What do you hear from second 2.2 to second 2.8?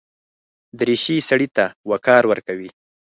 ورکوي.